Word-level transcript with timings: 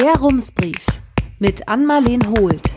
Der 0.00 0.14
Rumsbrief 0.14 0.86
mit 1.40 1.66
Ann-Marleen 1.66 2.20
Holt. 2.28 2.76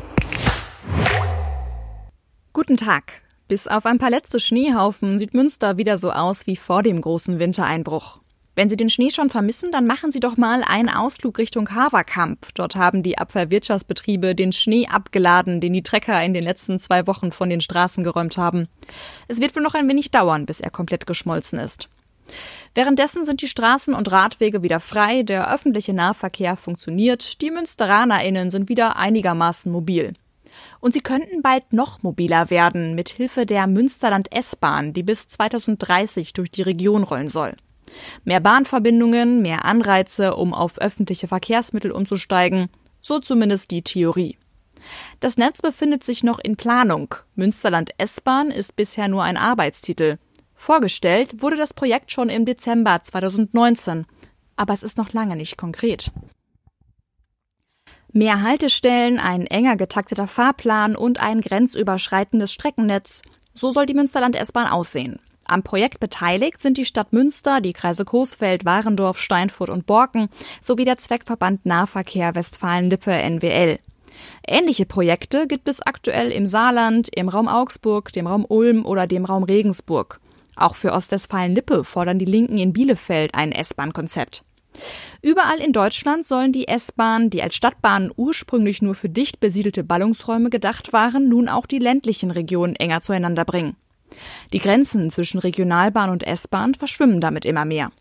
Guten 2.51 2.77
Tag. 2.77 3.21
Bis 3.47 3.67
auf 3.67 3.85
ein 3.85 3.99
paar 3.99 4.09
letzte 4.09 4.39
Schneehaufen 4.39 5.19
sieht 5.19 5.35
Münster 5.35 5.77
wieder 5.77 5.99
so 5.99 6.11
aus 6.11 6.47
wie 6.47 6.55
vor 6.55 6.81
dem 6.81 6.99
großen 6.99 7.37
Wintereinbruch. 7.37 8.21
Wenn 8.55 8.69
Sie 8.69 8.75
den 8.75 8.89
Schnee 8.89 9.11
schon 9.11 9.29
vermissen, 9.29 9.71
dann 9.71 9.85
machen 9.85 10.11
Sie 10.11 10.19
doch 10.19 10.35
mal 10.35 10.63
einen 10.65 10.89
Ausflug 10.89 11.37
Richtung 11.37 11.69
Haverkamp. 11.69 12.47
Dort 12.55 12.75
haben 12.75 13.03
die 13.03 13.19
Abwehrwirtschaftsbetriebe 13.19 14.33
den 14.33 14.51
Schnee 14.51 14.87
abgeladen, 14.87 15.61
den 15.61 15.73
die 15.73 15.83
Trecker 15.83 16.23
in 16.23 16.33
den 16.33 16.43
letzten 16.43 16.79
zwei 16.79 17.05
Wochen 17.05 17.31
von 17.31 17.51
den 17.51 17.61
Straßen 17.61 18.03
geräumt 18.03 18.37
haben. 18.37 18.67
Es 19.27 19.39
wird 19.39 19.55
wohl 19.55 19.61
noch 19.61 19.75
ein 19.75 19.87
wenig 19.87 20.09
dauern, 20.09 20.47
bis 20.47 20.59
er 20.59 20.71
komplett 20.71 21.05
geschmolzen 21.05 21.59
ist. 21.59 21.87
Währenddessen 22.73 23.25
sind 23.25 23.41
die 23.41 23.47
Straßen 23.47 23.93
und 23.93 24.11
Radwege 24.11 24.63
wieder 24.63 24.79
frei, 24.79 25.23
der 25.23 25.53
öffentliche 25.53 25.93
Nahverkehr 25.93 26.55
funktioniert, 26.55 27.41
die 27.41 27.51
MünsteranerInnen 27.51 28.49
sind 28.49 28.69
wieder 28.69 28.95
einigermaßen 28.95 29.71
mobil. 29.71 30.13
Und 30.79 30.93
sie 30.93 31.01
könnten 31.01 31.41
bald 31.41 31.73
noch 31.73 32.03
mobiler 32.03 32.49
werden, 32.49 32.95
mit 32.95 33.09
Hilfe 33.09 33.45
der 33.45 33.67
Münsterland 33.67 34.31
S-Bahn, 34.31 34.93
die 34.93 35.03
bis 35.03 35.27
2030 35.27 36.33
durch 36.33 36.51
die 36.51 36.61
Region 36.61 37.03
rollen 37.03 37.27
soll. 37.27 37.55
Mehr 38.23 38.39
Bahnverbindungen, 38.39 39.41
mehr 39.41 39.65
Anreize, 39.65 40.35
um 40.35 40.53
auf 40.53 40.79
öffentliche 40.79 41.27
Verkehrsmittel 41.27 41.91
umzusteigen, 41.91 42.69
so 42.99 43.19
zumindest 43.19 43.71
die 43.71 43.81
Theorie. 43.81 44.37
Das 45.19 45.37
Netz 45.37 45.61
befindet 45.61 46.03
sich 46.03 46.23
noch 46.23 46.39
in 46.39 46.55
Planung. 46.55 47.15
Münsterland 47.35 47.91
S-Bahn 47.97 48.49
ist 48.49 48.75
bisher 48.75 49.07
nur 49.07 49.23
ein 49.23 49.37
Arbeitstitel. 49.37 50.17
Vorgestellt 50.61 51.41
wurde 51.41 51.57
das 51.57 51.73
Projekt 51.73 52.11
schon 52.11 52.29
im 52.29 52.45
Dezember 52.45 53.01
2019, 53.01 54.05
aber 54.55 54.75
es 54.75 54.83
ist 54.83 54.95
noch 54.95 55.11
lange 55.11 55.35
nicht 55.35 55.57
konkret. 55.57 56.11
Mehr 58.13 58.43
Haltestellen, 58.43 59.17
ein 59.17 59.47
enger 59.47 59.75
getakteter 59.75 60.27
Fahrplan 60.27 60.95
und 60.95 61.19
ein 61.19 61.41
grenzüberschreitendes 61.41 62.53
Streckennetz, 62.53 63.23
so 63.55 63.71
soll 63.71 63.87
die 63.87 63.95
Münsterland 63.95 64.35
S-Bahn 64.35 64.67
aussehen. 64.67 65.17
Am 65.45 65.63
Projekt 65.63 65.99
beteiligt 65.99 66.61
sind 66.61 66.77
die 66.77 66.85
Stadt 66.85 67.11
Münster, 67.11 67.59
die 67.59 67.73
Kreise 67.73 68.05
Coesfeld, 68.05 68.63
Warendorf, 68.63 69.17
Steinfurt 69.17 69.71
und 69.71 69.87
Borken 69.87 70.29
sowie 70.61 70.85
der 70.85 70.99
Zweckverband 70.99 71.65
Nahverkehr 71.65 72.35
Westfalen-Lippe 72.35 73.11
NWL. 73.11 73.79
Ähnliche 74.47 74.85
Projekte 74.85 75.47
gibt 75.47 75.67
es 75.67 75.81
aktuell 75.81 76.31
im 76.31 76.45
Saarland, 76.45 77.09
im 77.15 77.29
Raum 77.29 77.47
Augsburg, 77.47 78.13
dem 78.13 78.27
Raum 78.27 78.45
Ulm 78.47 78.85
oder 78.85 79.07
dem 79.07 79.25
Raum 79.25 79.41
Regensburg. 79.41 80.19
Auch 80.61 80.75
für 80.75 80.91
Ostwestfalen-Lippe 80.93 81.83
fordern 81.83 82.19
die 82.19 82.25
Linken 82.25 82.59
in 82.59 82.71
Bielefeld 82.71 83.33
ein 83.33 83.51
S-Bahn-Konzept. 83.51 84.43
Überall 85.23 85.57
in 85.57 85.73
Deutschland 85.73 86.25
sollen 86.25 86.51
die 86.51 86.67
S-Bahnen, 86.67 87.31
die 87.31 87.41
als 87.41 87.55
Stadtbahnen 87.55 88.11
ursprünglich 88.15 88.81
nur 88.83 88.93
für 88.93 89.09
dicht 89.09 89.39
besiedelte 89.39 89.83
Ballungsräume 89.83 90.51
gedacht 90.51 90.93
waren, 90.93 91.27
nun 91.27 91.49
auch 91.49 91.65
die 91.65 91.79
ländlichen 91.79 92.29
Regionen 92.29 92.75
enger 92.75 93.01
zueinander 93.01 93.43
bringen. 93.43 93.75
Die 94.53 94.59
Grenzen 94.59 95.09
zwischen 95.09 95.39
Regionalbahn 95.39 96.11
und 96.11 96.27
S-Bahn 96.27 96.75
verschwimmen 96.75 97.21
damit 97.21 97.43
immer 97.43 97.65
mehr. 97.65 97.91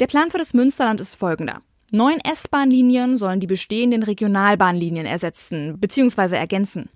Der 0.00 0.06
Plan 0.06 0.30
für 0.30 0.38
das 0.38 0.54
Münsterland 0.54 0.98
ist 0.98 1.14
folgender. 1.14 1.60
Neun 1.92 2.20
S-Bahn-Linien 2.20 3.18
sollen 3.18 3.40
die 3.40 3.46
bestehenden 3.46 4.02
Regionalbahnlinien 4.02 5.04
ersetzen 5.04 5.78
bzw. 5.78 6.36
ergänzen. 6.36 6.88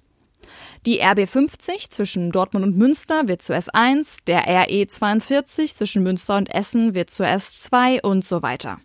Die 0.87 1.00
RB 1.00 1.28
50 1.28 1.91
zwischen 1.91 2.33
Dortmund 2.33 2.64
und 2.64 2.77
Münster 2.77 3.28
wird 3.28 3.42
zur 3.42 3.56
S1, 3.56 4.25
der 4.27 4.47
RE 4.47 4.86
42 4.86 5.75
zwischen 5.75 6.03
Münster 6.03 6.36
und 6.36 6.53
Essen 6.55 6.95
wird 6.95 7.11
zur 7.11 7.27
S2 7.27 8.03
und 8.03 8.25
so 8.25 8.42
weiter. 8.42 8.81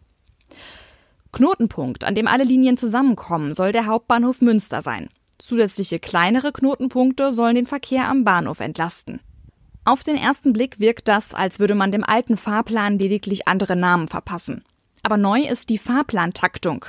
Knotenpunkt, 1.32 2.04
an 2.04 2.16
dem 2.16 2.28
alle 2.28 2.44
Linien 2.44 2.78
zusammenkommen, 2.78 3.54
soll 3.54 3.72
der 3.72 3.86
Hauptbahnhof 3.86 4.42
Münster 4.42 4.82
sein. 4.82 5.10
Zusätzliche 5.38 6.00
kleinere 6.00 6.52
Knotenpunkte 6.52 7.32
sollen 7.32 7.56
den 7.56 7.68
Verkehr 7.68 8.10
am 8.10 8.24
Bahnhof 8.24 8.60
entlasten. 8.60 9.22
Auf 9.86 10.04
den 10.04 10.18
ersten 10.18 10.54
Blick 10.54 10.80
wirkt 10.80 11.08
das, 11.08 11.34
als 11.34 11.60
würde 11.60 11.76
man 11.76 11.92
dem 11.92 12.04
alten 12.04 12.38
Fahrplan 12.38 13.00
lediglich 13.00 13.48
andere 13.48 13.76
Namen 13.76 14.08
verpassen. 14.08 14.64
Aber 15.04 15.18
neu 15.18 15.42
ist 15.42 15.70
die 15.70 15.78
Fahrplantaktung. 15.78 16.86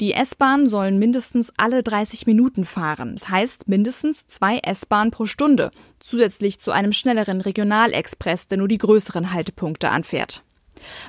Die 0.00 0.12
S-Bahnen 0.12 0.68
sollen 0.68 0.98
mindestens 0.98 1.52
alle 1.56 1.82
30 1.82 2.26
Minuten 2.26 2.64
fahren. 2.64 3.14
Das 3.14 3.28
heißt 3.28 3.68
mindestens 3.68 4.26
zwei 4.26 4.58
S-Bahnen 4.58 5.10
pro 5.10 5.26
Stunde, 5.26 5.70
zusätzlich 6.00 6.58
zu 6.58 6.70
einem 6.70 6.92
schnelleren 6.92 7.40
Regionalexpress, 7.40 8.48
der 8.48 8.58
nur 8.58 8.68
die 8.68 8.78
größeren 8.78 9.32
Haltepunkte 9.32 9.90
anfährt. 9.90 10.42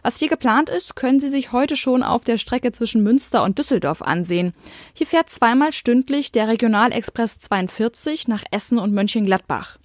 Was 0.04 0.18
hier 0.20 0.30
geplant 0.30 0.70
ist, 0.70 0.96
können 0.96 1.20
Sie 1.20 1.30
sich 1.30 1.52
heute 1.52 1.76
schon 1.76 2.04
auf 2.04 2.24
der 2.24 2.38
Strecke 2.38 2.72
zwischen 2.72 3.04
Münster 3.04 3.44
und 3.44 3.58
Düsseldorf 3.58 4.02
ansehen. 4.02 4.54
Hier 4.94 5.08
fährt 5.08 5.30
zweimal 5.30 5.74
stündlich 5.74 6.32
der 6.32 6.48
Regionalexpress 6.48 7.40
42 7.40 8.28
nach 8.28 8.44
Essen 8.52 8.78
und 8.78 8.94
Mönchengladbach. 8.94 9.78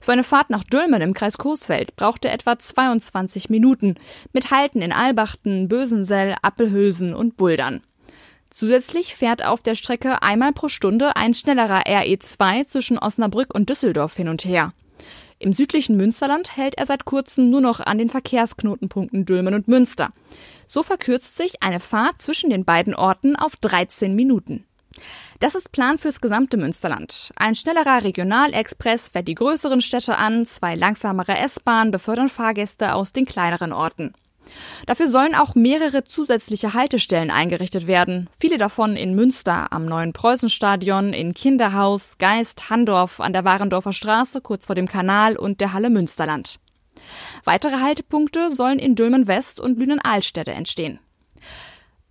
Für 0.00 0.12
eine 0.12 0.24
Fahrt 0.24 0.50
nach 0.50 0.64
Dülmen 0.64 1.02
im 1.02 1.14
Kreis 1.14 1.38
Coesfeld 1.38 1.96
brauchte 1.96 2.28
er 2.28 2.34
etwa 2.34 2.58
22 2.58 3.50
Minuten, 3.50 3.96
mit 4.32 4.50
Halten 4.50 4.82
in 4.82 4.92
Albachten, 4.92 5.68
Bösensell, 5.68 6.34
Appelhülsen 6.42 7.14
und 7.14 7.36
Buldern. 7.36 7.82
Zusätzlich 8.50 9.16
fährt 9.16 9.44
auf 9.44 9.62
der 9.62 9.74
Strecke 9.74 10.22
einmal 10.22 10.52
pro 10.52 10.68
Stunde 10.68 11.16
ein 11.16 11.34
schnellerer 11.34 11.86
RE2 11.86 12.66
zwischen 12.66 12.98
Osnabrück 12.98 13.52
und 13.52 13.68
Düsseldorf 13.68 14.14
hin 14.14 14.28
und 14.28 14.44
her. 14.44 14.72
Im 15.40 15.52
südlichen 15.52 15.96
Münsterland 15.96 16.56
hält 16.56 16.78
er 16.78 16.86
seit 16.86 17.04
kurzem 17.04 17.50
nur 17.50 17.60
noch 17.60 17.80
an 17.80 17.98
den 17.98 18.10
Verkehrsknotenpunkten 18.10 19.26
Dülmen 19.26 19.54
und 19.54 19.68
Münster. 19.68 20.12
So 20.66 20.82
verkürzt 20.82 21.36
sich 21.36 21.62
eine 21.62 21.80
Fahrt 21.80 22.22
zwischen 22.22 22.50
den 22.50 22.64
beiden 22.64 22.94
Orten 22.94 23.34
auf 23.36 23.56
13 23.56 24.14
Minuten. 24.14 24.64
Das 25.40 25.54
ist 25.54 25.72
Plan 25.72 25.98
fürs 25.98 26.20
gesamte 26.20 26.56
Münsterland. 26.56 27.32
Ein 27.36 27.54
schnellerer 27.54 28.04
Regionalexpress 28.04 29.08
fährt 29.08 29.28
die 29.28 29.34
größeren 29.34 29.80
Städte 29.80 30.16
an, 30.16 30.46
zwei 30.46 30.74
langsamere 30.74 31.36
S-Bahnen 31.38 31.90
befördern 31.90 32.28
Fahrgäste 32.28 32.94
aus 32.94 33.12
den 33.12 33.26
kleineren 33.26 33.72
Orten. 33.72 34.14
Dafür 34.86 35.08
sollen 35.08 35.34
auch 35.34 35.54
mehrere 35.54 36.04
zusätzliche 36.04 36.74
Haltestellen 36.74 37.30
eingerichtet 37.30 37.86
werden, 37.86 38.28
viele 38.38 38.58
davon 38.58 38.96
in 38.96 39.14
Münster 39.14 39.72
am 39.72 39.86
neuen 39.86 40.12
Preußenstadion, 40.12 41.12
in 41.12 41.34
Kinderhaus, 41.34 42.18
Geist, 42.18 42.70
Handorf, 42.70 43.20
an 43.20 43.32
der 43.32 43.44
Warendorfer 43.44 43.92
Straße 43.92 44.40
kurz 44.40 44.66
vor 44.66 44.74
dem 44.74 44.86
Kanal 44.86 45.36
und 45.36 45.60
der 45.60 45.72
Halle 45.72 45.90
Münsterland. 45.90 46.58
Weitere 47.44 47.80
Haltepunkte 47.80 48.52
sollen 48.52 48.78
in 48.78 48.94
Dülmen 48.94 49.26
West 49.26 49.60
und 49.60 49.78
Lünen-Alstädte 49.78 50.52
entstehen. 50.52 51.00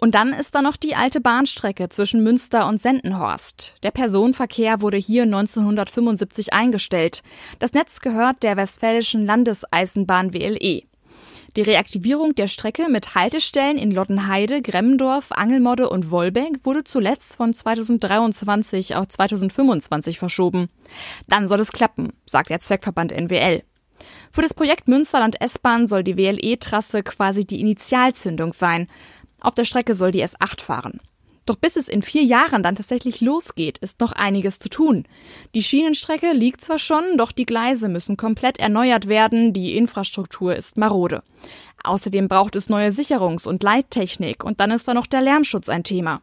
Und 0.04 0.16
dann 0.16 0.34
ist 0.34 0.54
da 0.54 0.62
noch 0.62 0.76
die 0.76 0.98
alte 0.98 1.22
Bahnstrecke 1.22 1.88
zwischen 1.88 2.24
Münster 2.24 2.68
und 2.68 2.82
Sendenhorst. 2.82 3.76
Der 3.84 3.92
Personenverkehr 3.92 4.82
wurde 4.82 4.98
hier 4.98 5.24
1975 5.24 6.52
eingestellt. 6.52 7.24
Das 7.60 7.72
Netz 7.72 8.02
gehört 8.02 8.44
der 8.44 8.58
Westfälischen 8.58 9.26
Landeseisenbahn 9.26 10.34
WLE. 10.34 10.82
Die 11.56 11.62
Reaktivierung 11.62 12.36
der 12.36 12.50
Strecke 12.50 12.90
mit 12.90 13.16
Haltestellen 13.16 13.78
in 13.78 13.92
Lottenheide, 13.92 14.62
Gremmendorf, 14.62 15.32
Angelmodde 15.32 15.88
und 15.88 16.12
Wolbeck 16.12 16.66
wurde 16.66 16.84
zuletzt 16.84 17.38
von 17.38 17.54
2023 17.54 18.98
auf 18.98 19.08
2025 19.08 20.20
verschoben. 20.20 20.68
Dann 21.30 21.48
soll 21.48 21.62
es 21.62 21.72
klappen, 21.72 22.12
sagt 22.26 22.50
der 22.50 22.60
Zweckverband 22.60 23.14
NWL. 23.14 23.64
Für 24.32 24.42
das 24.42 24.54
Projekt 24.54 24.90
Münsterland 24.90 25.40
S-Bahn 25.40 25.88
soll 25.88 26.04
die 26.04 26.18
WLE-Trasse 26.18 27.04
quasi 27.04 27.46
die 27.46 27.62
Initialzündung 27.62 28.52
sein. 28.52 28.90
Auf 29.44 29.54
der 29.54 29.66
Strecke 29.66 29.94
soll 29.94 30.12
die 30.12 30.24
S8 30.24 30.62
fahren. 30.62 31.00
Doch 31.46 31.58
bis 31.58 31.76
es 31.76 31.90
in 31.90 32.02
vier 32.02 32.24
Jahren 32.24 32.64
dann 32.64 32.76
tatsächlich 32.76 33.20
losgeht, 33.20 33.78
ist 33.80 34.00
noch 34.00 34.14
einiges 34.14 34.60
zu 34.60 34.70
tun. 34.70 35.06
Die 35.54 35.62
Schienenstrecke 35.62 36.32
liegt 36.32 36.62
zwar 36.62 36.80
schon, 36.80 37.18
doch 37.18 37.34
die 37.34 37.46
Gleise 37.46 37.90
müssen 37.90 38.16
komplett 38.16 38.60
erneuert 38.60 39.10
werden, 39.10 39.52
die 39.52 39.76
Infrastruktur 39.76 40.56
ist 40.56 40.78
marode. 40.78 41.22
Außerdem 41.84 42.30
braucht 42.30 42.56
es 42.56 42.70
neue 42.70 42.92
Sicherungs- 42.92 43.46
und 43.46 43.62
Leittechnik 43.62 44.46
und 44.46 44.62
dann 44.62 44.72
ist 44.72 44.88
da 44.88 44.94
noch 44.94 45.06
der 45.06 45.22
Lärmschutz 45.22 45.68
ein 45.68 45.84
Thema. 45.84 46.22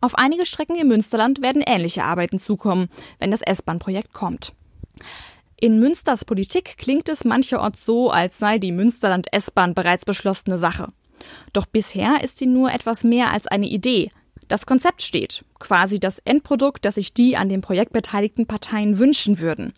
Auf 0.00 0.16
einige 0.16 0.44
Strecken 0.44 0.74
im 0.74 0.88
Münsterland 0.88 1.40
werden 1.40 1.62
ähnliche 1.64 2.02
Arbeiten 2.02 2.40
zukommen, 2.40 2.88
wenn 3.20 3.30
das 3.30 3.42
S-Bahn-Projekt 3.42 4.12
kommt. 4.12 4.52
In 5.60 5.78
Münsters 5.78 6.24
Politik 6.24 6.76
klingt 6.76 7.08
es 7.08 7.24
mancherorts 7.24 7.84
so, 7.84 8.10
als 8.10 8.38
sei 8.38 8.58
die 8.58 8.72
Münsterland 8.72 9.32
S-Bahn 9.32 9.74
bereits 9.74 10.04
beschlossene 10.04 10.58
Sache. 10.58 10.88
Doch 11.52 11.66
bisher 11.66 12.22
ist 12.22 12.38
sie 12.38 12.46
nur 12.46 12.72
etwas 12.72 13.04
mehr 13.04 13.32
als 13.32 13.46
eine 13.46 13.66
Idee. 13.66 14.10
Das 14.48 14.66
Konzept 14.66 15.02
steht, 15.02 15.44
quasi 15.58 15.98
das 15.98 16.18
Endprodukt, 16.18 16.84
das 16.84 16.96
sich 16.96 17.14
die 17.14 17.36
an 17.36 17.48
dem 17.48 17.62
Projekt 17.62 17.92
beteiligten 17.92 18.46
Parteien 18.46 18.98
wünschen 18.98 19.38
würden. 19.38 19.72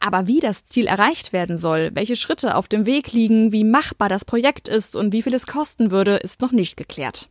Aber 0.00 0.26
wie 0.26 0.40
das 0.40 0.64
Ziel 0.64 0.86
erreicht 0.86 1.32
werden 1.32 1.56
soll, 1.56 1.90
welche 1.94 2.16
Schritte 2.16 2.54
auf 2.54 2.68
dem 2.68 2.84
Weg 2.84 3.12
liegen, 3.12 3.52
wie 3.52 3.64
machbar 3.64 4.10
das 4.10 4.26
Projekt 4.26 4.68
ist 4.68 4.96
und 4.96 5.12
wie 5.12 5.22
viel 5.22 5.32
es 5.34 5.46
kosten 5.46 5.90
würde, 5.90 6.16
ist 6.16 6.42
noch 6.42 6.52
nicht 6.52 6.76
geklärt. 6.76 7.30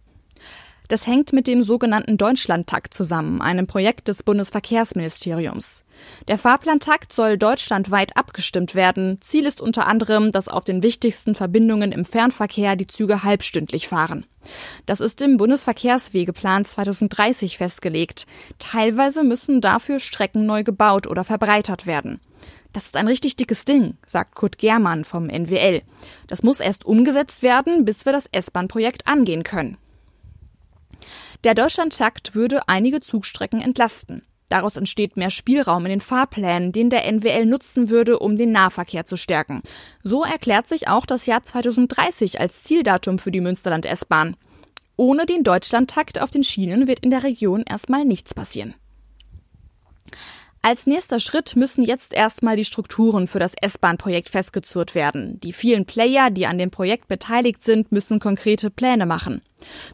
Das 0.88 1.06
hängt 1.06 1.34
mit 1.34 1.48
dem 1.48 1.64
sogenannten 1.64 2.18
Deutschlandtakt 2.18 2.94
zusammen, 2.94 3.42
einem 3.42 3.68
Projekt 3.68 4.08
des 4.08 4.24
Bundesverkehrsministeriums. 4.24 5.84
Der 6.28 6.38
Fahrplantakt 6.38 7.12
soll 7.12 7.38
deutschlandweit 7.38 8.16
abgestimmt 8.16 8.74
werden. 8.74 9.18
Ziel 9.22 9.46
ist 9.46 9.62
unter 9.62 9.88
anderem, 9.88 10.32
dass 10.32 10.48
auf 10.48 10.64
den 10.64 10.84
wichtigsten 10.84 11.36
Verbindungen 11.36 11.92
im 11.92 12.06
Fernverkehr 12.06 12.76
die 12.76 12.88
Züge 12.88 13.24
halbstündlich 13.24 13.88
fahren. 13.88 14.26
Das 14.86 15.02
ist 15.02 15.22
im 15.22 15.36
Bundesverkehrswegeplan 15.38 16.64
2030 16.64 17.58
festgelegt. 17.58 18.26
Teilweise 18.60 19.24
müssen 19.24 19.60
dafür 19.60 20.00
Strecken 20.00 20.46
neu 20.46 20.64
gebaut 20.64 21.08
oder 21.08 21.26
verbreitert 21.26 21.86
werden. 21.86 22.22
Das 22.72 22.86
ist 22.86 22.96
ein 22.96 23.08
richtig 23.08 23.36
dickes 23.36 23.66
Ding, 23.66 23.98
sagt 24.06 24.36
Kurt 24.36 24.58
Germann 24.58 25.04
vom 25.04 25.28
NWL. 25.28 25.82
Das 26.28 26.44
muss 26.44 26.60
erst 26.60 26.86
umgesetzt 26.86 27.42
werden, 27.42 27.86
bis 27.86 28.06
wir 28.06 28.14
das 28.14 28.28
S-Bahn-Projekt 28.32 29.08
angehen 29.08 29.44
können. 29.44 29.78
Der 31.44 31.54
Deutschlandtakt 31.54 32.36
würde 32.36 32.68
einige 32.68 33.02
Zugstrecken 33.02 33.62
entlasten. 33.62 34.24
Daraus 34.50 34.78
entsteht 34.78 35.18
mehr 35.18 35.30
Spielraum 35.30 35.86
in 35.86 35.90
den 35.90 36.02
Fahrplänen, 36.02 36.72
den 36.72 36.90
der 36.90 37.06
NWL 37.12 37.46
nutzen 37.46 37.90
würde, 37.90 38.20
um 38.20 38.38
den 38.38 38.52
Nahverkehr 38.52 39.06
zu 39.06 39.18
stärken. 39.18 39.62
So 40.04 40.24
erklärt 40.24 40.68
sich 40.68 40.88
auch 40.88 41.06
das 41.06 41.26
Jahr 41.26 41.44
2030 41.44 42.40
als 42.40 42.64
Zieldatum 42.64 43.20
für 43.20 43.32
die 43.32 43.42
Münsterland 43.42 43.86
S-Bahn. 43.86 44.38
Ohne 44.96 45.26
den 45.26 45.44
Deutschlandtakt 45.44 46.22
auf 46.22 46.32
den 46.32 46.44
Schienen 46.44 46.88
wird 46.88 47.00
in 47.00 47.12
der 47.12 47.24
Region 47.24 47.64
erstmal 47.70 48.06
nichts 48.06 48.34
passieren. 48.34 48.74
Als 50.68 50.86
nächster 50.86 51.22
Schritt 51.22 51.56
müssen 51.56 51.82
jetzt 51.82 52.14
erstmal 52.14 52.58
die 52.58 52.66
Strukturen 52.66 53.30
für 53.30 53.40
das 53.40 53.54
S-Bahn-Projekt 53.54 54.28
festgezurrt 54.28 54.96
werden. 54.96 55.40
Die 55.40 55.54
vielen 55.54 55.86
Player, 55.86 56.30
die 56.30 56.46
an 56.46 56.58
dem 56.58 56.72
Projekt 56.72 57.08
beteiligt 57.08 57.64
sind, 57.64 57.94
müssen 57.94 58.20
konkrete 58.20 58.70
Pläne 58.70 59.06
machen. 59.06 59.42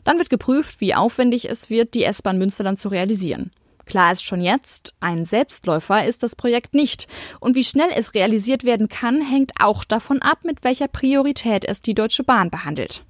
Dann 0.03 0.17
wird 0.17 0.31
geprüft, 0.31 0.81
wie 0.81 0.95
aufwendig 0.95 1.47
es 1.47 1.69
wird, 1.69 1.93
die 1.93 2.03
S-Bahn 2.03 2.39
Münsterland 2.39 2.79
zu 2.79 2.89
realisieren. 2.89 3.51
Klar 3.85 4.13
ist 4.13 4.23
schon 4.23 4.41
jetzt, 4.41 4.95
ein 4.99 5.25
Selbstläufer 5.25 6.07
ist 6.07 6.23
das 6.23 6.35
Projekt 6.35 6.73
nicht. 6.73 7.05
Und 7.39 7.55
wie 7.55 7.63
schnell 7.63 7.89
es 7.95 8.15
realisiert 8.15 8.63
werden 8.63 8.87
kann, 8.87 9.21
hängt 9.21 9.51
auch 9.59 9.83
davon 9.83 10.23
ab, 10.23 10.39
mit 10.41 10.63
welcher 10.63 10.87
Priorität 10.87 11.65
es 11.65 11.83
die 11.83 11.93
Deutsche 11.93 12.23
Bahn 12.23 12.49
behandelt. 12.49 13.03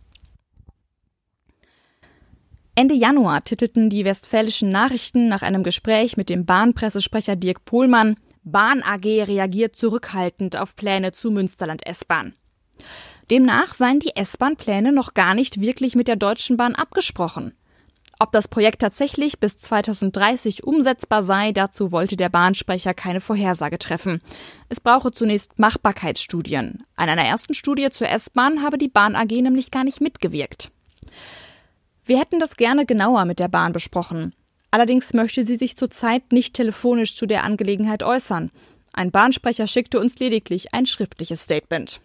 Ende 2.75 2.95
Januar 2.95 3.43
titelten 3.43 3.89
die 3.89 4.03
westfälischen 4.03 4.69
Nachrichten 4.69 5.27
nach 5.27 5.43
einem 5.43 5.63
Gespräch 5.63 6.17
mit 6.17 6.29
dem 6.29 6.45
Bahnpressesprecher 6.45 7.35
Dirk 7.35 7.65
Pohlmann 7.65 8.15
Bahn 8.43 8.83
AG 8.83 9.05
reagiert 9.05 9.75
zurückhaltend 9.75 10.57
auf 10.57 10.75
Pläne 10.75 11.11
zu 11.13 11.31
Münsterland 11.31 11.85
S-Bahn. 11.85 12.33
Demnach 13.29 13.73
seien 13.73 13.99
die 13.99 14.15
S-Bahn-Pläne 14.15 14.91
noch 14.91 15.13
gar 15.13 15.33
nicht 15.33 15.61
wirklich 15.61 15.95
mit 15.95 16.09
der 16.09 16.17
Deutschen 16.17 16.57
Bahn 16.57 16.75
abgesprochen. 16.75 17.53
Ob 18.19 18.31
das 18.31 18.47
Projekt 18.47 18.81
tatsächlich 18.81 19.39
bis 19.39 19.57
2030 19.57 20.63
umsetzbar 20.63 21.23
sei, 21.23 21.51
dazu 21.51 21.91
wollte 21.91 22.17
der 22.17 22.29
Bahnsprecher 22.29 22.93
keine 22.93 23.21
Vorhersage 23.21 23.79
treffen. 23.79 24.21
Es 24.69 24.79
brauche 24.79 25.11
zunächst 25.11 25.57
Machbarkeitsstudien. 25.57 26.83
An 26.95 27.09
einer 27.09 27.25
ersten 27.25 27.53
Studie 27.53 27.89
zur 27.91 28.09
S-Bahn 28.09 28.61
habe 28.61 28.77
die 28.77 28.89
Bahn 28.89 29.15
AG 29.15 29.31
nämlich 29.31 29.71
gar 29.71 29.83
nicht 29.83 30.01
mitgewirkt. 30.01 30.71
Wir 32.05 32.19
hätten 32.19 32.39
das 32.39 32.57
gerne 32.57 32.85
genauer 32.85 33.25
mit 33.25 33.39
der 33.39 33.47
Bahn 33.47 33.71
besprochen. 33.71 34.33
Allerdings 34.71 35.13
möchte 35.13 35.43
sie 35.43 35.55
sich 35.57 35.77
zurzeit 35.77 36.31
nicht 36.31 36.55
telefonisch 36.55 37.15
zu 37.15 37.25
der 37.25 37.43
Angelegenheit 37.43 38.03
äußern. 38.03 38.51
Ein 38.91 39.11
Bahnsprecher 39.11 39.67
schickte 39.67 39.99
uns 39.99 40.19
lediglich 40.19 40.73
ein 40.73 40.85
schriftliches 40.85 41.43
Statement. 41.43 42.01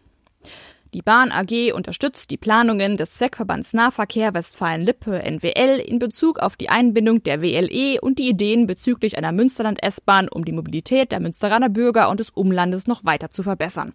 Die 0.95 1.03
Bahn 1.03 1.31
AG 1.31 1.75
unterstützt 1.75 2.31
die 2.31 2.39
Planungen 2.39 2.97
des 2.97 3.11
Zweckverbands 3.11 3.75
Nahverkehr 3.75 4.33
Westfalen-Lippe 4.33 5.23
NWL 5.23 5.81
in 5.81 5.99
Bezug 5.99 6.39
auf 6.39 6.57
die 6.57 6.71
Einbindung 6.71 7.23
der 7.23 7.43
WLE 7.43 8.01
und 8.01 8.19
die 8.19 8.31
Ideen 8.31 8.67
bezüglich 8.67 9.19
einer 9.19 9.33
Münsterland-S-Bahn, 9.33 10.31
um 10.31 10.47
die 10.47 10.53
Mobilität 10.53 11.13
der 11.13 11.21
Münsteraner 11.21 11.69
Bürger 11.69 12.09
und 12.09 12.21
des 12.21 12.31
Umlandes 12.31 12.87
noch 12.87 13.05
weiter 13.05 13.29
zu 13.29 13.43
verbessern. 13.43 13.93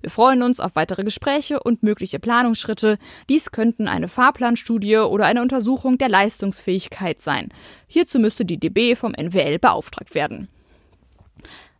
Wir 0.00 0.08
freuen 0.08 0.42
uns 0.42 0.60
auf 0.60 0.76
weitere 0.76 1.04
Gespräche 1.04 1.60
und 1.60 1.82
mögliche 1.82 2.18
Planungsschritte. 2.18 2.96
Dies 3.28 3.52
könnten 3.52 3.86
eine 3.86 4.08
Fahrplanstudie 4.08 4.96
oder 4.96 5.26
eine 5.26 5.42
Untersuchung 5.42 5.98
der 5.98 6.08
Leistungsfähigkeit 6.08 7.20
sein. 7.20 7.50
Hierzu 7.86 8.18
müsste 8.18 8.46
die 8.46 8.58
DB 8.58 8.94
vom 8.94 9.12
NWL 9.12 9.58
beauftragt 9.58 10.14
werden. 10.14 10.48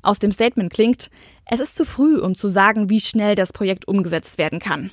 Aus 0.03 0.19
dem 0.19 0.33
Statement 0.33 0.73
klingt, 0.73 1.11
es 1.53 1.59
ist 1.59 1.75
zu 1.75 1.85
früh, 1.85 2.19
um 2.19 2.37
zu 2.37 2.47
sagen, 2.47 2.89
wie 2.89 3.01
schnell 3.01 3.35
das 3.35 3.53
Projekt 3.53 3.89
umgesetzt 3.89 4.39
werden 4.39 4.61
kann. 4.61 4.93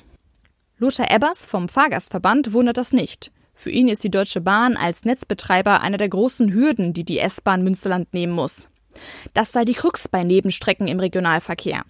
Lothar 0.78 1.10
Ebbers 1.10 1.46
vom 1.46 1.68
Fahrgastverband 1.68 2.52
wundert 2.52 2.76
das 2.76 2.92
nicht. 2.92 3.30
Für 3.54 3.70
ihn 3.70 3.86
ist 3.86 4.02
die 4.02 4.10
Deutsche 4.10 4.40
Bahn 4.40 4.76
als 4.76 5.04
Netzbetreiber 5.04 5.80
einer 5.80 5.98
der 5.98 6.08
großen 6.08 6.52
Hürden, 6.52 6.92
die 6.92 7.04
die 7.04 7.20
S-Bahn 7.20 7.62
Münsterland 7.62 8.12
nehmen 8.12 8.32
muss. 8.32 8.68
Das 9.34 9.52
sei 9.52 9.64
die 9.64 9.74
Krux 9.74 10.08
bei 10.08 10.24
Nebenstrecken 10.24 10.88
im 10.88 10.98
Regionalverkehr. 10.98 11.82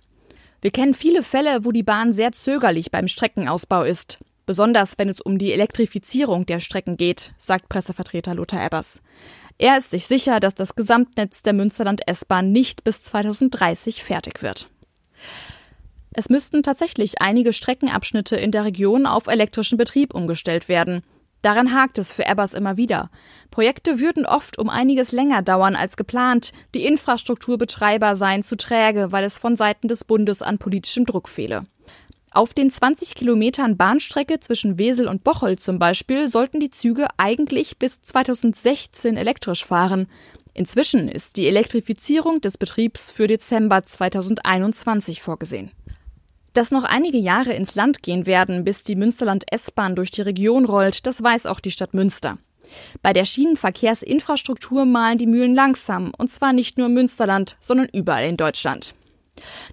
Wir 0.61 0.71
kennen 0.71 0.93
viele 0.93 1.23
Fälle, 1.23 1.65
wo 1.65 1.73
die 1.73 1.83
Bahn 1.83 2.13
sehr 2.13 2.33
zögerlich 2.33 2.91
beim 2.91 3.09
Streckenausbau 3.09 3.85
ist, 3.85 4.19
besonders 4.49 4.97
wenn 4.97 5.11
es 5.11 5.21
um 5.21 5.37
die 5.37 5.53
Elektrifizierung 5.53 6.47
der 6.47 6.59
Strecken 6.59 6.97
geht, 6.97 7.33
sagt 7.37 7.69
Pressevertreter 7.69 8.35
Lothar 8.35 8.65
Ebbers. 8.65 9.03
Er 9.59 9.77
ist 9.77 9.91
sich 9.91 10.07
sicher, 10.07 10.41
dass 10.41 10.55
das 10.55 10.75
Gesamtnetz 10.75 11.43
der 11.43 11.53
Münsterland 11.53 12.01
S-Bahn 12.09 12.51
nicht 12.51 12.83
bis 12.83 13.03
2030 13.03 14.03
fertig 14.03 14.43
wird. 14.43 14.71
Es 16.15 16.31
müssten 16.31 16.63
tatsächlich 16.63 17.21
einige 17.21 17.53
Streckenabschnitte 17.53 18.37
in 18.37 18.51
der 18.51 18.65
Region 18.65 19.05
auf 19.05 19.27
elektrischen 19.27 19.77
Betrieb 19.77 20.15
umgestellt 20.15 20.67
werden. 20.71 21.03
Daran 21.43 21.75
hakt 21.75 21.99
es 21.99 22.11
für 22.11 22.25
Ebbers 22.25 22.55
immer 22.55 22.79
wieder. 22.79 23.11
Projekte 23.51 23.99
würden 23.99 24.25
oft 24.25 24.59
um 24.59 24.71
einiges 24.71 25.13
länger 25.13 25.43
dauern 25.43 25.77
als 25.77 25.99
geplant. 25.99 26.53
Die 26.75 26.87
Infrastrukturbetreiber 26.87 28.17
seien 28.17 28.43
zu 28.43 28.57
träge, 28.57 29.13
weil 29.13 29.25
es 29.25 29.37
von 29.37 29.57
Seiten 29.57 29.89
des 29.89 30.05
Bundes 30.05 30.41
an 30.41 30.57
politischem 30.57 31.05
Druck 31.05 31.29
fehle. 31.29 31.67
Auf 32.39 32.55
den 32.55 32.71
20 32.71 33.17
Kilometern 33.17 33.77
Bahnstrecke 33.77 34.39
zwischen 34.39 34.79
Wesel 34.79 35.09
und 35.09 35.25
Bocholt 35.25 35.59
zum 35.59 35.81
Beispiel 35.81 36.29
sollten 36.29 36.61
die 36.61 36.71
Züge 36.71 37.09
eigentlich 37.17 37.81
bis 37.81 38.01
2016 38.01 39.17
elektrisch 39.17 39.65
fahren. 39.65 40.07
Inzwischen 40.55 41.09
ist 41.09 41.37
die 41.37 41.49
Elektrifizierung 41.49 42.41
des 42.41 42.57
Betriebs 42.57 43.11
für 43.11 43.27
Dezember 43.27 43.85
2021 43.85 45.21
vorgesehen. 45.21 45.73
Dass 46.53 46.71
noch 46.71 46.85
einige 46.85 47.19
Jahre 47.19 47.55
ins 47.55 47.75
Land 47.75 48.05
gehen 48.05 48.25
werden, 48.25 48.63
bis 48.63 48.85
die 48.85 48.95
Münsterland 48.95 49.53
S-Bahn 49.53 49.97
durch 49.97 50.13
die 50.13 50.23
Region 50.23 50.65
rollt, 50.65 51.09
das 51.09 51.21
weiß 51.21 51.47
auch 51.47 51.59
die 51.59 51.73
Stadt 51.73 51.93
Münster. 51.93 52.39
Bei 53.03 53.13
der 53.13 53.25
Schienenverkehrsinfrastruktur 53.25 54.85
malen 54.85 55.19
die 55.19 55.27
Mühlen 55.27 55.57
langsam, 55.57 56.13
und 56.17 56.31
zwar 56.31 56.53
nicht 56.53 56.79
nur 56.79 56.87
im 56.87 56.95
Münsterland, 56.95 57.57
sondern 57.59 57.89
überall 57.93 58.29
in 58.29 58.37
Deutschland. 58.37 58.95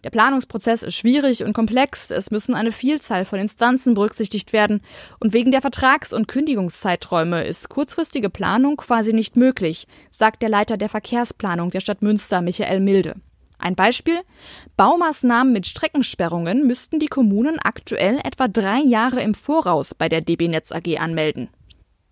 Der 0.03 0.09
Planungsprozess 0.09 0.83
ist 0.83 0.95
schwierig 0.95 1.43
und 1.43 1.53
komplex, 1.53 2.11
es 2.11 2.31
müssen 2.31 2.55
eine 2.55 2.71
Vielzahl 2.71 3.25
von 3.25 3.39
Instanzen 3.39 3.93
berücksichtigt 3.93 4.53
werden 4.53 4.81
und 5.19 5.33
wegen 5.33 5.51
der 5.51 5.61
Vertrags- 5.61 6.13
und 6.13 6.27
Kündigungszeiträume 6.27 7.43
ist 7.43 7.69
kurzfristige 7.69 8.29
Planung 8.29 8.77
quasi 8.77 9.13
nicht 9.13 9.35
möglich, 9.35 9.87
sagt 10.11 10.41
der 10.41 10.49
Leiter 10.49 10.77
der 10.77 10.89
Verkehrsplanung 10.89 11.71
der 11.71 11.81
Stadt 11.81 12.01
Münster, 12.01 12.41
Michael 12.41 12.79
Milde. 12.79 13.15
Ein 13.57 13.75
Beispiel? 13.75 14.19
Baumaßnahmen 14.77 15.53
mit 15.53 15.65
Streckensperrungen 15.65 16.67
müssten 16.67 16.99
die 16.99 17.07
Kommunen 17.07 17.57
aktuell 17.59 18.19
etwa 18.23 18.47
drei 18.47 18.79
Jahre 18.79 19.21
im 19.21 19.33
Voraus 19.33 19.95
bei 19.95 20.09
der 20.09 20.21
DB 20.21 20.47
Netz 20.47 20.71
AG 20.71 20.99
anmelden. 20.99 21.49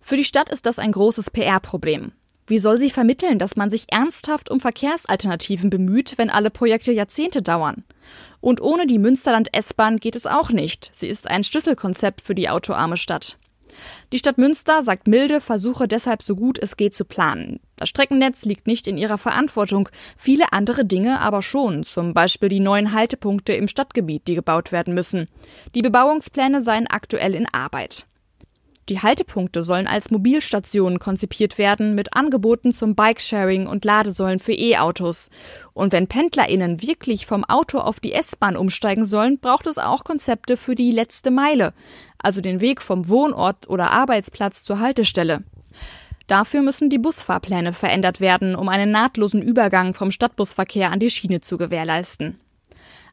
Für 0.00 0.16
die 0.16 0.24
Stadt 0.24 0.50
ist 0.50 0.66
das 0.66 0.78
ein 0.78 0.92
großes 0.92 1.30
PR-Problem. 1.30 2.12
Wie 2.46 2.58
soll 2.58 2.76
sie 2.76 2.90
vermitteln, 2.90 3.38
dass 3.38 3.56
man 3.56 3.70
sich 3.70 3.86
ernsthaft 3.90 4.50
um 4.50 4.60
Verkehrsalternativen 4.60 5.70
bemüht, 5.70 6.14
wenn 6.18 6.28
alle 6.28 6.50
Projekte 6.50 6.92
Jahrzehnte 6.92 7.40
dauern? 7.40 7.84
Und 8.40 8.60
ohne 8.60 8.86
die 8.86 8.98
Münsterland 8.98 9.48
S-Bahn 9.56 9.96
geht 9.96 10.14
es 10.14 10.26
auch 10.26 10.50
nicht. 10.50 10.90
Sie 10.92 11.08
ist 11.08 11.30
ein 11.30 11.44
Schlüsselkonzept 11.44 12.20
für 12.20 12.34
die 12.34 12.50
autoarme 12.50 12.98
Stadt. 12.98 13.38
Die 14.12 14.18
Stadt 14.18 14.38
Münster, 14.38 14.82
sagt 14.84 15.08
Milde, 15.08 15.40
versuche 15.40 15.88
deshalb 15.88 16.22
so 16.22 16.36
gut 16.36 16.58
es 16.62 16.76
geht 16.76 16.94
zu 16.94 17.04
planen. 17.04 17.60
Das 17.76 17.88
Streckennetz 17.88 18.44
liegt 18.44 18.66
nicht 18.66 18.86
in 18.86 18.98
ihrer 18.98 19.18
Verantwortung, 19.18 19.88
viele 20.16 20.52
andere 20.52 20.84
Dinge 20.84 21.20
aber 21.20 21.42
schon, 21.42 21.82
zum 21.82 22.14
Beispiel 22.14 22.48
die 22.48 22.60
neuen 22.60 22.92
Haltepunkte 22.92 23.52
im 23.54 23.68
Stadtgebiet, 23.68 24.28
die 24.28 24.34
gebaut 24.34 24.70
werden 24.70 24.94
müssen. 24.94 25.28
Die 25.74 25.82
Bebauungspläne 25.82 26.62
seien 26.62 26.86
aktuell 26.86 27.34
in 27.34 27.46
Arbeit. 27.52 28.06
Die 28.90 29.00
Haltepunkte 29.00 29.64
sollen 29.64 29.86
als 29.86 30.10
Mobilstationen 30.10 30.98
konzipiert 30.98 31.56
werden 31.56 31.94
mit 31.94 32.14
Angeboten 32.14 32.74
zum 32.74 32.94
Bikesharing 32.94 33.66
und 33.66 33.86
Ladesäulen 33.86 34.40
für 34.40 34.52
E-Autos. 34.52 35.30
Und 35.72 35.92
wenn 35.92 36.06
PendlerInnen 36.06 36.82
wirklich 36.82 37.24
vom 37.24 37.44
Auto 37.44 37.78
auf 37.78 37.98
die 37.98 38.12
S-Bahn 38.12 38.56
umsteigen 38.56 39.06
sollen, 39.06 39.38
braucht 39.38 39.66
es 39.66 39.78
auch 39.78 40.04
Konzepte 40.04 40.58
für 40.58 40.74
die 40.74 40.90
letzte 40.90 41.30
Meile, 41.30 41.72
also 42.18 42.42
den 42.42 42.60
Weg 42.60 42.82
vom 42.82 43.08
Wohnort 43.08 43.70
oder 43.70 43.90
Arbeitsplatz 43.90 44.64
zur 44.64 44.80
Haltestelle. 44.80 45.44
Dafür 46.26 46.60
müssen 46.60 46.90
die 46.90 46.98
Busfahrpläne 46.98 47.72
verändert 47.72 48.20
werden, 48.20 48.54
um 48.54 48.68
einen 48.68 48.90
nahtlosen 48.90 49.40
Übergang 49.40 49.94
vom 49.94 50.10
Stadtbusverkehr 50.10 50.90
an 50.90 51.00
die 51.00 51.10
Schiene 51.10 51.40
zu 51.40 51.56
gewährleisten. 51.56 52.38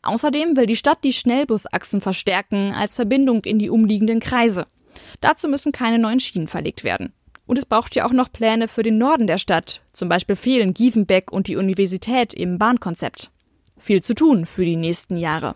Außerdem 0.02 0.58
will 0.58 0.66
die 0.66 0.76
Stadt 0.76 1.04
die 1.04 1.14
Schnellbusachsen 1.14 2.02
verstärken 2.02 2.74
als 2.74 2.96
Verbindung 2.96 3.44
in 3.46 3.60
die 3.60 3.70
umliegenden 3.70 4.20
Kreise. 4.20 4.66
Dazu 5.20 5.48
müssen 5.48 5.72
keine 5.72 6.00
neuen 6.00 6.20
Schienen 6.20 6.48
verlegt 6.48 6.84
werden. 6.84 7.14
Und 7.46 7.58
es 7.58 7.66
braucht 7.66 7.96
ja 7.96 8.06
auch 8.06 8.14
noch 8.14 8.32
Pläne 8.32 8.68
für 8.68 8.84
den 8.84 8.98
Norden 8.98 9.28
der 9.28 9.38
Stadt. 9.38 9.82
Zum 9.94 10.08
Beispiel 10.10 10.36
fehlen 10.36 10.74
Gievenbeck 10.74 11.32
und 11.32 11.48
die 11.48 11.58
Universität 11.58 12.34
im 12.34 12.58
Bahnkonzept. 12.58 13.30
Viel 13.78 14.02
zu 14.02 14.14
tun 14.14 14.46
für 14.46 14.64
die 14.64 14.76
nächsten 14.76 15.18
Jahre. 15.18 15.56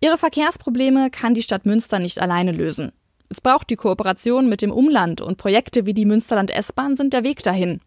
Ihre 0.00 0.18
Verkehrsprobleme 0.18 1.10
kann 1.10 1.34
die 1.34 1.42
Stadt 1.42 1.66
Münster 1.66 1.98
nicht 1.98 2.20
alleine 2.20 2.52
lösen. 2.52 2.92
Es 3.30 3.40
braucht 3.40 3.70
die 3.70 3.76
Kooperation 3.76 4.48
mit 4.48 4.62
dem 4.62 4.70
Umland 4.70 5.20
und 5.20 5.38
Projekte 5.38 5.86
wie 5.86 5.94
die 5.94 6.04
Münsterland 6.04 6.50
S-Bahn 6.50 6.94
sind 6.94 7.12
der 7.12 7.24
Weg 7.24 7.42
dahin. 7.42 7.80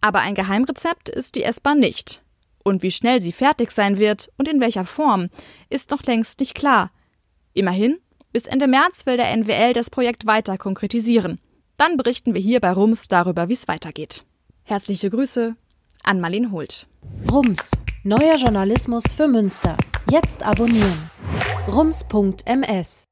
Aber 0.00 0.20
ein 0.20 0.34
Geheimrezept 0.34 1.08
ist 1.08 1.34
die 1.34 1.42
S-Bahn 1.42 1.78
nicht. 1.80 2.22
Und 2.62 2.82
wie 2.82 2.90
schnell 2.90 3.20
sie 3.20 3.32
fertig 3.32 3.70
sein 3.70 3.98
wird 3.98 4.30
und 4.38 4.48
in 4.48 4.60
welcher 4.60 4.84
Form, 4.84 5.28
ist 5.68 5.90
noch 5.90 6.02
längst 6.04 6.40
nicht 6.40 6.54
klar. 6.54 6.90
Immerhin, 7.52 7.98
bis 8.34 8.46
Ende 8.46 8.66
März 8.66 9.06
will 9.06 9.16
der 9.16 9.34
NWL 9.34 9.74
das 9.74 9.90
Projekt 9.90 10.26
weiter 10.26 10.58
konkretisieren. 10.58 11.38
Dann 11.76 11.96
berichten 11.96 12.34
wir 12.34 12.42
hier 12.42 12.60
bei 12.60 12.72
Rums 12.72 13.06
darüber, 13.06 13.48
wie 13.48 13.52
es 13.52 13.68
weitergeht. 13.68 14.24
Herzliche 14.64 15.08
Grüße 15.08 15.54
an 16.02 16.20
Marlene 16.20 16.50
Holt. 16.50 16.88
Rums, 17.30 17.70
neuer 18.02 18.36
Journalismus 18.36 19.04
für 19.16 19.28
Münster. 19.28 19.76
Jetzt 20.10 20.42
abonnieren. 20.42 21.10
rums.ms 21.68 23.06